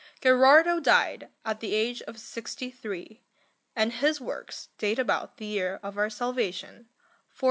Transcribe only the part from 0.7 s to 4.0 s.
died at the age of sixty three, and